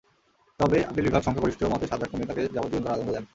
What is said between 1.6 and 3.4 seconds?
মতে সাজা কমিয়ে তাঁকে যাবজ্জীবন কারাদণ্ড দেন।